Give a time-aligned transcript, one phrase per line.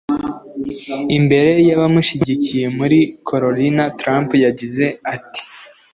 [1.17, 4.85] Imbere y’abamushyigikiye muri Carolina Trump yagize
[5.15, 5.43] ati